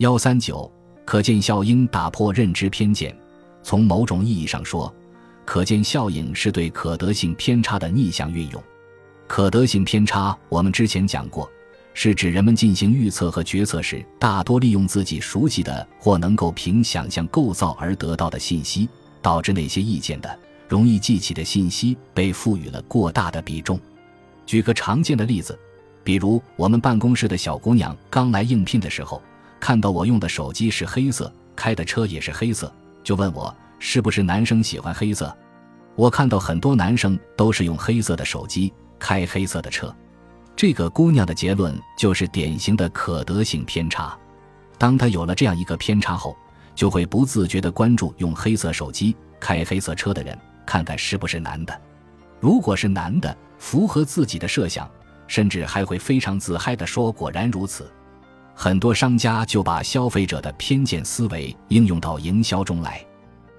[0.00, 0.70] 幺三九，
[1.04, 3.14] 可见效应打破认知偏见。
[3.62, 4.90] 从某种意义上说，
[5.44, 8.62] 可见效应是对可得性偏差的逆向运用。
[9.26, 11.46] 可得性偏差，我们之前讲过，
[11.92, 18.88] 是指人们进行预测和决策时，大多利用自己熟悉的或能够凭想象构造而得到的信息，
[19.20, 23.78] 导致那些意见的、容易记起的信息被赋予了过大的比重。
[24.46, 25.58] 举个常见的例子，
[26.02, 29.20] 比如我们办公室的小姑娘刚来应聘的时候，
[29.60, 32.72] 看到我用的手机是黑色，开的车也是黑色，
[33.04, 35.36] 就问我是不是男生喜欢黑色。
[35.94, 38.72] 我看到很多男生都是用黑色的手机。
[39.02, 39.96] 开黑色的车，
[40.54, 44.14] 这个姑娘的结论就是典型的可得性偏差。
[44.76, 46.36] 当她有了这样一个偏差后，
[46.74, 51.80] 就会不自觉地关注用黑色手机、开黑色车的人，看看是不是男的。
[52.40, 54.86] 如果是男的，符合自己的设想，
[55.26, 57.90] 甚至还会非常自嗨地说：“果然如此。”
[58.62, 63.02] 很多商家就把消费者的偏见思维应用到营销中来，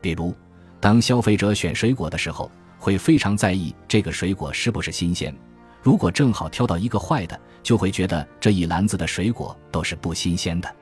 [0.00, 0.34] 比如，
[0.80, 2.50] 当消费者选水果的时候。
[2.78, 5.34] 会非常在意这个水果是不是新鲜，
[5.82, 10.74] 如果正好挑到一个坏的，就会觉得这一篮子的水果都是不新鲜的。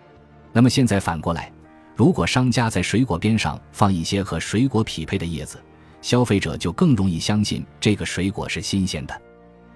[0.53, 1.51] 那么现在反过来，
[1.97, 5.61] 如果商家在水果边上放一些和水果匹配的叶子，
[6.03, 9.23] 消费者就更容易相信这个水果是新鲜的。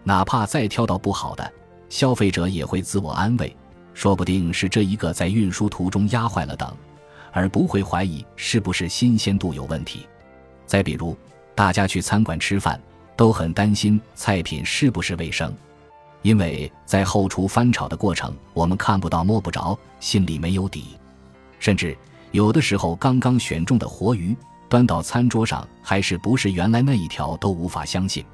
[0.04, 1.52] 哪怕再挑到不好的，
[1.88, 3.56] 消费者也会自我安慰，
[3.98, 6.72] 说不定是这一个在运输途中压坏了等，
[7.32, 10.06] 而不会怀疑是不是新鲜度有问题。
[10.66, 11.16] 再比如。
[11.56, 12.80] 大家去餐馆吃饭
[13.16, 15.52] 都很担心菜品是不是卫生，
[16.22, 20.96] 因为在后厨翻炒的过程，我们看不到摸不着，心里没有底。
[21.58, 21.98] 甚至
[22.30, 24.36] 有的时候，刚刚选中的活鱼
[24.68, 28.24] 端到餐桌上，还是不是原来那一条都无法相信。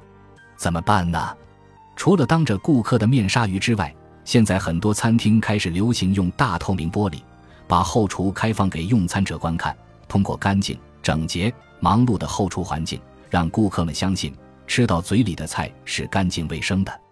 [0.55, 1.35] 怎么办呢？
[1.95, 3.91] 除了当着顾客的面杀鱼之外，
[4.25, 7.21] 现在很多餐厅开始流行用大透明玻璃，
[7.67, 9.73] 把后厨开放给用餐者观看，
[10.07, 12.99] 通过干净、整洁、忙碌的后厨环境。
[13.27, 14.33] 让顾客们相信
[14.65, 17.04] 吃到嘴里的菜是干净卫生的。